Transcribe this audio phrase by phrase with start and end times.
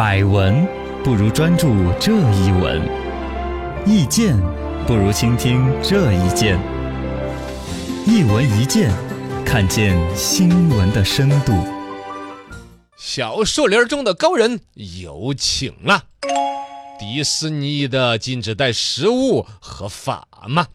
[0.00, 0.66] 百闻
[1.04, 2.80] 不如专注这一闻，
[3.84, 4.34] 意见
[4.86, 6.58] 不如倾听这一见。
[8.06, 8.90] 一闻一见，
[9.44, 11.52] 看见新闻的深度。
[12.96, 16.04] 小树林中的高人有请了。
[16.98, 20.66] 迪士尼的禁止带食物合法吗？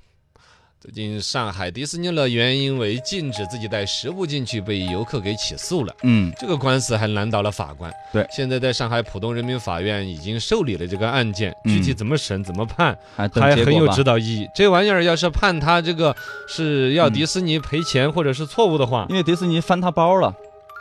[0.85, 5.91] 最近上海迪士尼乐园因为禁止自己带食物进去，被游客给起诉了。
[6.03, 7.91] 嗯，这个官司还难倒了法官。
[8.13, 14.47] 对现在在上海浦东人民法院已经受理了这个案件，嗯具体怎么审、怎么判，还很有指导意义。
[14.53, 16.15] 这玩意儿要是判他这个
[16.47, 20.31] 是要迪士尼赔钱或者是错误的话，因为迪士尼翻他包了。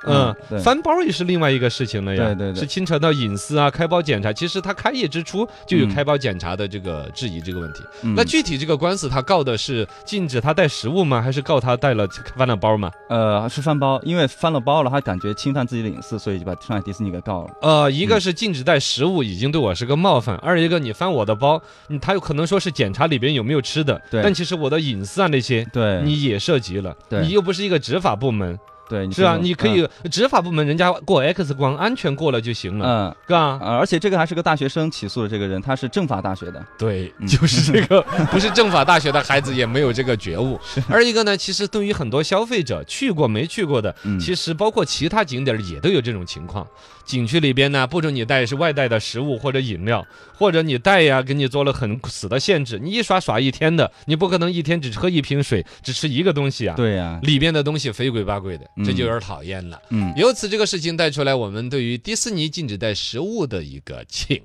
[0.06, 4.32] 嗯，翻包也是另外一个事情了呀，对对对是牵扯到隐私啊、开包检查。
[4.32, 7.82] 其实他开业之初就有嗯开包检查的这个质疑这个问题。
[8.02, 11.20] 嗯那具体这个官司他告的是禁止他带食物吗？
[11.22, 12.90] 还是告他带了翻了包吗？
[13.08, 17.50] 呃是翻包，因为翻了包了，他感觉侵犯自己的隐私，所以就把上海迪士尼给告了。
[17.62, 25.64] 呃，一个是禁止带食物，已经对我是个冒犯；二一个你翻我的包，嗯他有可能说是检查里边有没有吃的，对但其实我的隐私啊那些。
[25.72, 33.16] 对，你也涉及了，对你又不是一个执法部门，对是啊，你可以执法部门人家过 X 光，安全过了就行了，嗯。
[33.26, 33.58] 是吧？
[33.62, 40.58] 呃而且这个还是个大学生起诉的这个人，他是政法大学的，对，嗯就是这个， 不是政法大学的孩子也没有这个觉悟。
[40.88, 46.66] 而一个呢，其实对于很多消费者去过没去过的，嗯其实包括其他景点也都有这种情况。
[47.04, 50.06] 景区里边呢，不准你带是外带的食物或者饮料，
[50.38, 52.78] 或者你带呀，给你做了很死的限制。
[52.82, 59.80] 你一耍耍一天的，你不可能一天只喝一瓶水，只吃一个东西啊。，对呀，里边的东西非鬼八鬼的，这嗯就有点讨厌了。
[59.90, 64.40] 嗯，由此这个事情带出来，我们对于迪士尼禁止带食物的一个请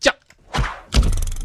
[0.00, 0.14] 教。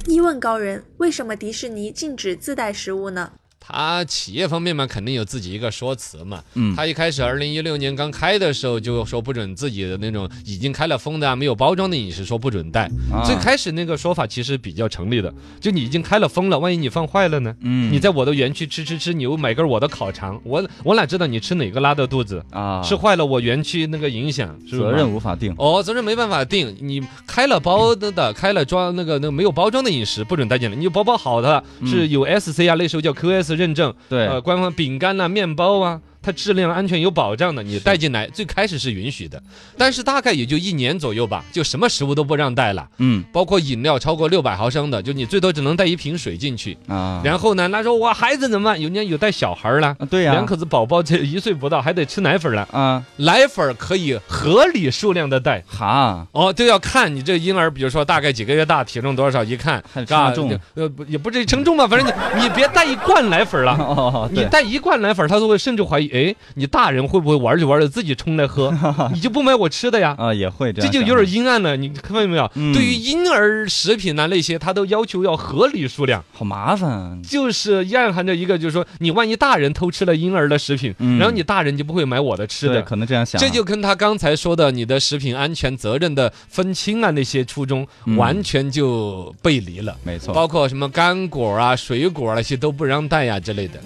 [0.07, 3.31] 一问高人，为什么迪士尼禁止自带食物呢？
[3.67, 6.43] 他企业方面嘛，肯定有自己一个说辞嘛。
[6.53, 12.85] 嗯他一开始二零一六年刚开的时候就说不准自己的那种已经开了封的啊、没有包装的饮食说不准带。
[13.11, 17.55] 啊最开始那个说法其实比较成立的，就你已经开了封了，万一你放坏了呢？
[17.61, 22.43] 嗯你在我的园区吃吃吃，你又买根我的烤肠，我我哪知道你吃哪个拉的肚子？
[22.51, 30.75] 啊吃坏了我园区那个影响，是责任无法定，哦，责任没办法定，你开了包的的，开了装那个那个没有包装的饮食不准带进来。
[30.75, 34.27] 你有包包好的，是有 SC 啊，那时候叫 QS 认证，对。
[34.27, 39.41] 呃，官方饼干呐、面包啊，它质量安全有保障的，你带进来最开始是允许的，
[39.77, 42.87] 但是大概也就一年左右吧，就什么食物都不让带了。
[42.97, 46.75] 嗯包括饮料超过六百毫升的，就你最多只能带一瓶水进去。
[46.87, 48.81] 啊，然后呢，他说我孩子怎么办？
[48.81, 55.63] 有人家有带小孩儿啦，啊对呀，两口子宝宝这一岁不到还得吃奶粉了，啊奶粉可以合理数量的带。
[55.67, 62.11] 哈，哦，都要看你这婴儿，比如说大概几个月大，体重多少，一看，还是吧称重呃，不也不至于称重吧，反正你
[62.41, 63.73] 你别带一罐奶粉了。
[63.73, 68.73] 哦，你带一罐奶粉，他都会甚至怀疑，哎，你大人会不会玩着玩着自己冲来喝？
[69.13, 70.15] 你就不买我吃的呀？
[70.17, 72.49] 啊也会这样，这就有点阴暗了，你看到没有？
[72.55, 82.81] 嗯对于婴儿食品啊那些，他都要求要合理数量，好麻烦，就是暗含着一个，就是说你万一大人偷吃了婴儿的食品，嗯然后你大人就不会买我的吃，的。
[82.81, 93.79] 可能这样想，这就跟他刚才说的你的食品安全责任的分清啊那些初衷嗯完全就背离了，没错，包括什么干果啊、水果那些都不让带呀之类的。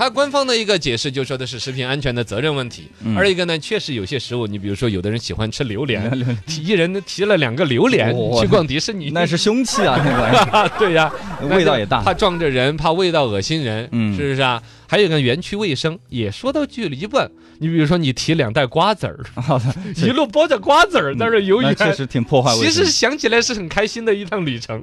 [0.00, 3.14] 啊他官方的一个解释就说的是食品安全的责任问题，嗯。
[3.18, 6.10] 而一个呢，确实有些食物，你比如说有的人喜欢吃榴莲，
[6.48, 10.10] 提一人提了两个榴莲哇去逛迪士尼，那是凶器啊， 那
[10.62, 10.68] 个。
[10.78, 11.12] 对呀，
[11.42, 14.16] 儿 味道也大，怕撞着人，怕味道恶心人，嗯。
[14.16, 14.62] 是不是啊？
[14.88, 19.20] 还有一个园区卫生也说到距离问，你比如说你提两袋瓜子儿，
[20.02, 21.76] 一路包着瓜子儿在这儿游园。
[21.76, 24.80] 确实挺破坏卫生其实，想起来是很开心的一趟旅程，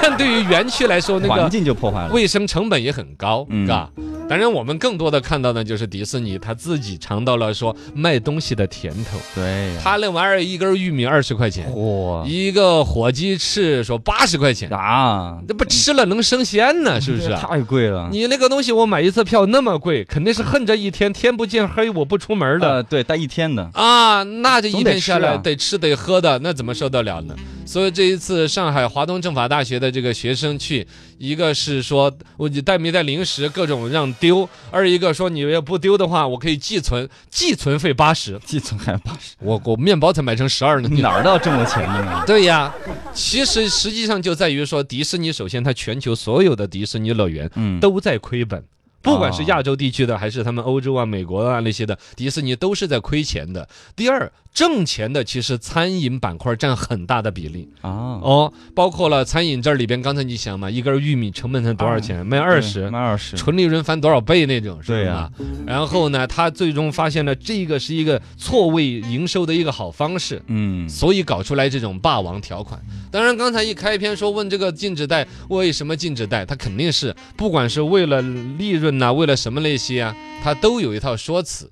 [0.00, 3.66] 但对于园区来说，那个环个境就破坏了，卫生成本也很高，嗯。
[3.66, 3.90] 是吧？
[4.28, 9.18] 当然，我们更多的看到的就是迪士尼他自己尝到了说卖东西的甜头。
[9.34, 17.40] 对呀，他那玩意儿一根玉米二十块钱，哇一个火鸡翅说八十块钱，啊，那不吃了能升仙呢，是不是啊？
[17.40, 22.68] 太贵了，你那个东西我买一次票那么贵，肯定是恨着一天天不见黑我不出门的。
[22.68, 27.34] 呃，对，待一天的，啊，那这一天下来吃啊得吃得喝的，那怎么受得了呢？
[27.66, 30.86] 所以这一次上海华东政法大学的这个学生去，
[31.18, 42.22] 一个是说我你带没带零食，各种让丢；二一个说你要不丢的话，我可以寄存，寄存费八十，寄存还八十，我我面包才买成十二呢，你哪儿都要挣了钱呢？
[42.26, 42.72] 对呀，
[43.12, 48.64] 其实实际上就在于说，迪士尼首先它全球所有的迪士尼乐园嗯，都在亏本。
[49.02, 53.68] 不管是哦亚洲地区的，还是他们欧洲啊、美国啊那些的，迪士尼都是在亏钱的。
[53.94, 62.26] 第二，挣钱的其实餐饮板块占很大的比例啊，哦，包括了餐饮这里边，刚才你想嘛，一根玉米成本才多少钱？
[62.26, 65.30] 卖二十，卖二十，纯利润翻多少倍那种，是吧？
[65.66, 70.42] 然后呢，他最终发现了这个是一个错位营收的一个好方式。
[70.46, 72.80] 嗯，所以搞出来这种霸王条款。
[73.10, 81.70] 当然，刚才一开篇说问这个禁止贷为什么禁止贷，他肯定是不管是为了利润呐、为了什么那些啊，他都有一套说辞。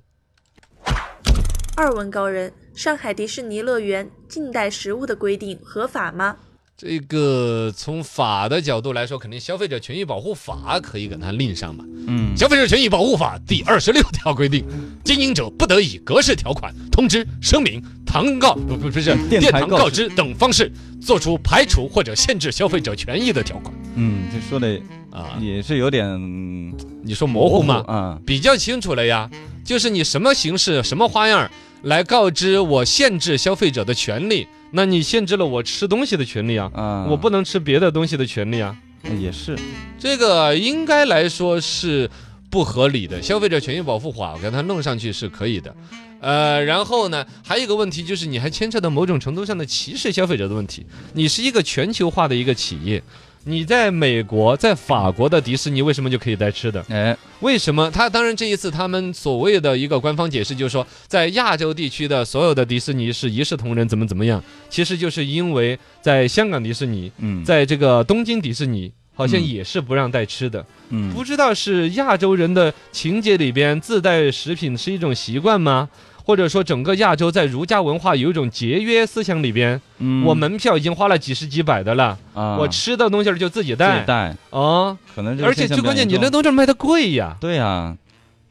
[1.76, 6.37] 二问高人：上海迪士尼乐园近代食物的规定合法吗？
[6.76, 11.85] 这个从法的角度来说，肯定消费者权益保护法可以给它拎上嘛。
[12.06, 14.65] 嗯，消费者权益保护法第二十六条规定，
[15.05, 20.71] 经营者不得以格式条款、通知、声明、堂告不不不是电电堂台告知告知等方式，
[21.03, 24.81] 做出排除或者限制消费者权益的条款嗯，这说的
[25.11, 25.37] 啊。
[25.41, 26.73] 也是有点嗯
[27.03, 27.82] 你说模糊吗？
[27.88, 29.29] 啊，比较清楚了呀，
[29.65, 31.50] 就是你什么形式、什么花样儿
[31.85, 38.75] 来告知我限制消费者的权利，那你限制了我吃东西的权利啊，啊，我不能吃别的东西的权利啊，
[39.21, 39.57] 也是，
[39.99, 42.11] 这个应该来说是
[42.49, 43.21] 不合理的。
[43.21, 45.75] 消费者权益保护法我给它弄上去是可以的。
[46.21, 50.87] 呃，然后呢，还有一个问题就是，你还牵扯到某种程度上的歧视消费者的问题。
[51.13, 53.03] 你是一个全球化的一个企业，
[53.44, 56.85] 你在美国、在法国的迪士尼为什么就可以带吃的？
[56.88, 57.91] 哎，为什么？
[57.91, 64.43] 他当然这一次他们所谓的一个官方解释就是说，在亚洲地区的所有的迪士尼是一视同仁，怎么怎么样？
[64.69, 68.93] 其实就是因为在香港迪士尼，嗯，在这个东京迪士尼。
[69.17, 75.88] 好像嗯也是不让带吃的，嗯，不知道是亚洲人的情节里边自带食品是一种习惯吗？
[76.25, 80.25] 或者说整个亚洲在儒家文化有一种节约思想里边，嗯。
[80.25, 83.87] 我门票已经花了几十几百的了，啊，我吃的东西就自己带。
[83.87, 87.37] 自带己带，哦，可能而且最关键，你那东西卖的贵呀。
[87.41, 87.94] 对呀，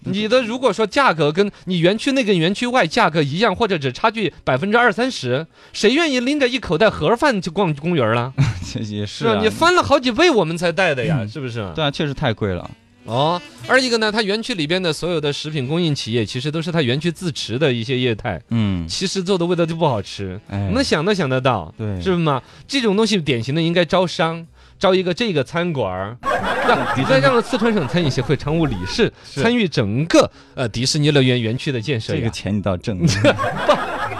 [0.05, 8.33] 你的如果说价格跟你园区内跟园区外价格一样，或者只差距百分之二三十，谁愿意拎着一口袋盒饭去逛公园了？
[8.89, 11.29] 也是啊，你翻了好几倍我们才带的呀，嗯。
[11.29, 11.65] 是不是？
[11.73, 12.69] 对啊，确实太贵了，
[13.05, 20.39] 哦，二一个呢，它园区里边的所有的食品供应企业，其实都是它园区自持的一些业态，嗯，其实做的味道就不好吃。
[20.49, 22.41] 哎，能想都想得到，对，是吗？
[22.67, 24.45] 这种东西典型的应该招商。
[24.79, 26.17] 招一个这个餐馆儿，
[26.67, 32.29] 让你再让四川省餐饮协会常务理事参与整个呃迪士尼乐园园区的建设这个。
[32.29, 32.99] 钱你倒挣，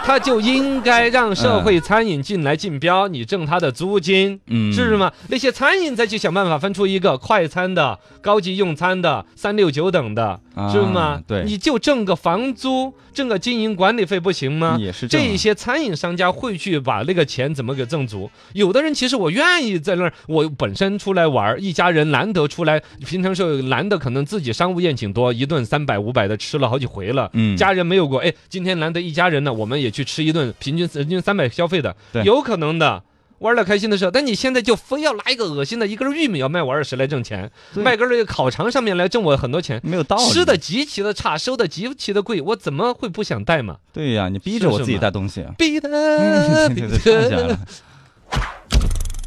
[0.06, 4.94] 他就应该让社会餐饮进来竞标，你挣他的租金，嗯，是？
[4.98, 5.10] 嘛？
[5.28, 11.20] 那些餐饮再去想办法分出一个快餐的、高级用餐的、三六九等的，啊是吗？
[11.26, 14.76] 对你就挣个房租，挣个经营管理费不行吗？
[14.78, 18.30] 也是这些餐饮商家会去把那个钱怎么给挣足？
[18.52, 27.30] 有的人其实我愿意在那儿，我本身出来玩儿，一家人难得出来，平常时候难得可能自己商务宴请多，一顿三百五百的吃了好几回了。
[27.32, 31.94] 嗯，家人没有过，哎，今天难得一家人呢，我们也去吃一顿，平均人均三百消费的，
[32.24, 33.02] 有可能的。
[33.40, 43.76] 玩的开心的时候，但你现在就非要拿一个恶心的一根玉米要卖我二十来挣钱，对卖根儿这个烤肠上面来挣我很多钱，没有道理，吃的极其的差，收的极其的贵，我怎么会不想带嘛？
[43.92, 45.88] 对呀，你逼着我自己带东西啊，逼的。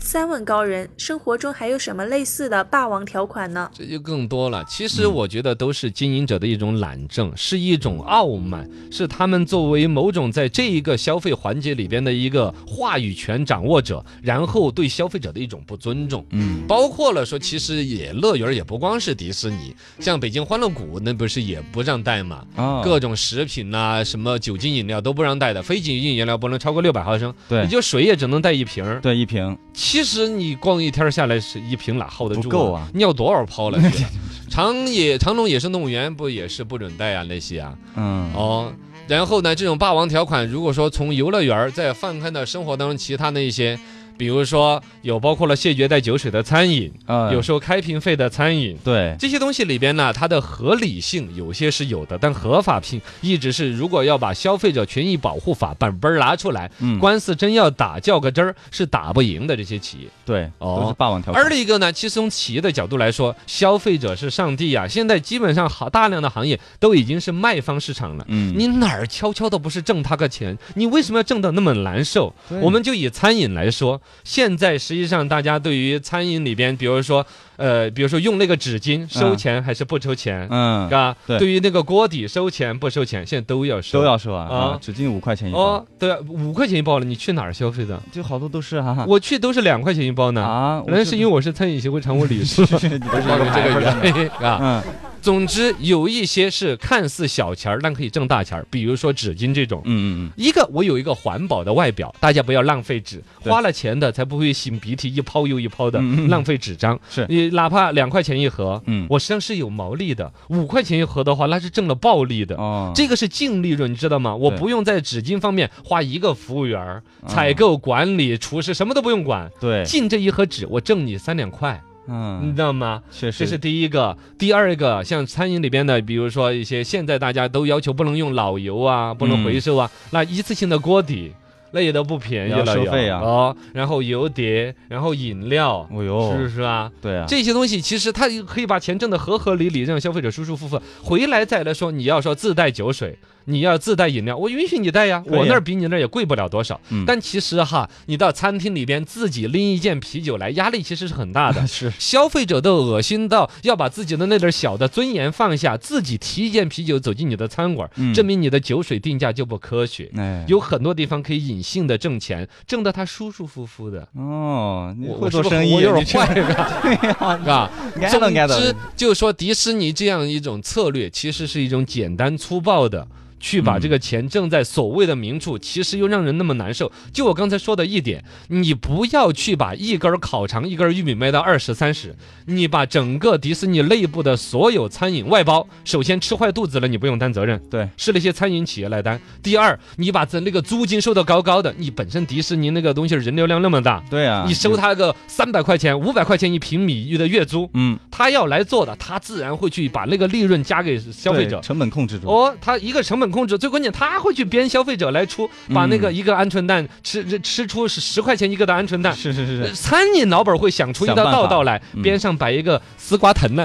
[0.08, 3.70] 三问高人：生活中还有什么类似的霸王条款呢？
[3.74, 4.64] 这就更多了。
[4.64, 16.26] 其嗯实我觉得都是经营者的一种懒政，是一种傲慢，是他们作为某种在这一个消费环节里边的一个话语权掌握者，然后对消费者的一种不尊重。
[16.30, 29.02] 嗯，包括了说，其实也乐园也不光是迪士尼，像北京欢乐谷那不是也不让带嘛，啊，各种食品呐、什么酒精饮料都不让带的，非酒精饮料不能超过六百毫升，对你就水也只能带一瓶儿。
[29.02, 34.06] 对一瓶，其实你逛一天下来是一瓶哪耗得住、不够啊尿多少泡了去？
[34.50, 37.78] 长野长隆野生动物园不也是不准带啊那些啊？
[37.96, 38.72] 嗯，哦，
[39.08, 43.78] 然后呢，这种霸王条款，如果说从游乐园儿再放开到生活当中其他的一些，
[44.18, 48.78] 比如说有包括了谢绝带酒水的餐饮，啊，有收开瓶费的餐饮。
[48.84, 60.08] 对，这些东西里边呢，它的合理性有些是有的，但合法性一直是，如果要把消费者权益保护法本本儿拿出来，嗯，官司真要打较个真儿，是打不赢的这些企业。
[60.26, 68.26] 对，哦都是霸王条款，而另一个呢，其实从企业的角度来说，消费者是上帝呀、现在基本上好大量的行业都已经是卖方市场了。
[68.28, 70.58] 嗯，你哪儿悄悄的不是挣他个钱？
[70.76, 72.34] 你为什么要挣得那么难受？
[72.62, 81.16] 我们就以餐饮来说，现在实际上大家对于餐饮里边，比如说，呃，比如说用那个纸巾收钱还是不收钱，嗯，啊？
[81.26, 84.00] 对对于那个锅底收钱不收钱，现在都要收。
[84.00, 88.02] 都要收啊，啊啊，纸巾五块钱一包哦，，对啊，五块钱一包了，你去哪儿消费的？
[88.12, 90.44] 就好多都是啊， 我去都是两块钱一包呢。
[90.44, 94.60] 啊，那是因为我是餐饮协会常务理事，为 你都是因为这个原原因啊。
[94.62, 94.84] 嗯，
[95.22, 99.82] 总之，有一些是看似小钱儿，但可以挣大钱儿，比如说纸巾这种。
[99.86, 100.32] 嗯嗯嗯。
[100.38, 107.00] 一个我有一个环保的外表，大家不要浪费纸，花了钱的才不会擤鼻涕一泡又一泡的浪费纸张。
[107.10, 107.26] 是。
[107.30, 109.06] 你哪怕两块钱一盒，嗯。
[109.10, 112.56] 我实际上是有毛利的；五块钱一盒的话，那是挣了暴利的。
[112.56, 114.36] 哦，这个是净利润，你知道吗？
[114.36, 117.28] 我不用在纸巾方面花一个服务员、嗯。
[117.28, 123.04] 采购、管理、厨师，什么都不用管，对，进这一盒纸，我挣你三两块，你嗯，知道吗？
[123.12, 131.34] 确实这是第一个，第二个，像餐饮里边的，比如说一些现在大家都要求不能用老油啊，不能回收啊，那一次性的锅底。
[131.72, 136.90] 那也都不便宜要了，收费啊哦，然后油碟，然后饮料，哦呦是不是啊？
[137.02, 140.82] 对啊，这些东西其实它可以把钱挣得合合理理，让消费者舒舒服服。
[141.04, 143.20] 回来再来说，你要说自带酒水，
[143.50, 146.80] 你要自带饮料，我允许你带呀，我那儿比你那儿也贵不了多少。
[146.90, 151.66] 嗯但其实哈，你到餐厅里边自己拎一件啤酒来，压力其实是很大的。
[151.68, 160.12] 是消费者都恶心到要把自己的那点小的尊严放下，自己提一件啤酒走进你的餐馆，嗯证明你的酒水定价就不科学。
[160.18, 164.06] 哎，有很多地方可以隐性的挣钱，挣得他舒舒服服的。
[164.16, 167.72] 哦，你会做生意，我有你点坏， 是吧？
[168.12, 173.08] 总的该的之，就是说迪士尼这样一种策略，其实是一种简单粗暴的。
[173.40, 176.92] 去把嗯这个钱挣在所谓的明处，其实又让人那么难受。
[177.12, 182.16] 就我刚才说的一点，你不要去把一根烤肠、一根玉米卖到二十三十，
[182.46, 189.20] 你把整个迪士尼内部的所有餐饮外包，首先吃坏肚子了，你不用担责任，对，是那些餐饮企业来担。
[189.44, 201.60] 第二，你把这那个租金收的高高的，你本身迪士尼那个东西人流量那么大，对啊，你收他个三百块钱、五百块钱一平米的月租，嗯，他要来做的，他自然会去把那个利润加给消费者。
[201.62, 209.16] 成本控制住，哦，他一个成本控制，最关键他会去编消费者来出，把那个嗯一个鹌鹑蛋吃吃出是十块钱一个的鹌鹑蛋。
[209.16, 212.02] 是是是是，餐饮老板会想出一道道道来，嗯。
[212.02, 213.64] 边上摆一个丝瓜藤呢，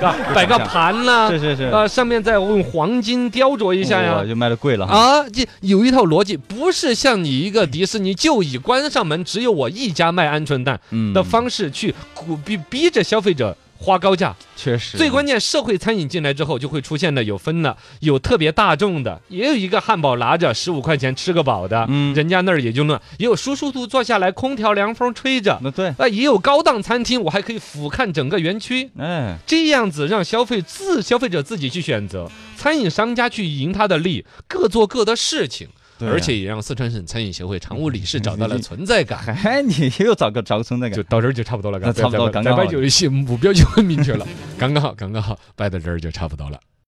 [0.00, 4.16] 啊 摆个盘呢，是是是，呃，上面再用黄金雕琢一下呀。
[4.16, 11.12] 哇，就卖的贵了，啊，这有一套逻辑，不是像你一个迪士尼就以关上门只有我一家卖鹌鹑蛋嗯。
[11.12, 14.34] 的方式去鼓逼逼着消费者花高价。
[14.54, 25.58] 确实，最关键，社会餐饮进来之后，就会出现的有分了，有特别大众的，也有一个汉堡拿着十五块钱吃个饱的，嗯人家那儿也就那，也有舒舒服服坐下来，空调凉风吹着。
[25.62, 35.68] 那对，啊，也有高档餐厅，我还可以俯瞰整个园区，哎，这样子让消费自消费者自己去选择，餐饮商家去赢他的利，各做各的事情。
[36.10, 39.20] 而且也让四川省餐饮协会常务理事找到了存在感。
[39.44, 42.62] 哎，你又找个找个存在感，就到这儿就差不多了，那差不多刚刚好。
[42.62, 44.26] 摆就戏目标就很明确了，
[44.58, 46.58] 刚刚好，刚刚好，摆到这儿就差不多了。